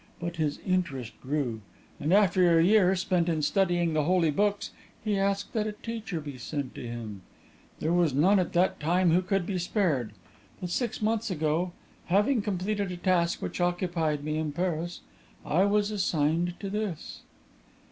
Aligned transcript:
But 0.19 0.37
his 0.37 0.57
interest 0.65 1.13
grew; 1.21 1.61
and 1.99 2.11
after 2.11 2.57
a 2.57 2.63
year 2.63 2.95
spent 2.95 3.29
in 3.29 3.43
studying 3.43 3.93
the 3.93 4.05
holy 4.05 4.31
books, 4.31 4.71
he 5.03 5.19
asked 5.19 5.53
that 5.53 5.67
a 5.67 5.73
teacher 5.73 6.19
be 6.19 6.39
sent 6.39 6.73
to 6.73 6.87
him. 6.87 7.21
There 7.79 7.93
was 7.93 8.11
none 8.11 8.39
at 8.39 8.53
that 8.53 8.79
time 8.79 9.11
who 9.11 9.21
could 9.21 9.45
be 9.45 9.59
spared; 9.59 10.13
but 10.59 10.71
six 10.71 11.03
months 11.03 11.29
ago, 11.29 11.73
having 12.05 12.41
completed 12.41 12.91
a 12.91 12.97
task 12.97 13.43
which 13.43 13.59
had 13.59 13.65
occupied 13.65 14.23
me 14.23 14.39
in 14.39 14.53
Paris, 14.53 15.01
I 15.45 15.65
was 15.65 15.91
assigned 15.91 16.59
to 16.61 16.71
this." 16.71 17.21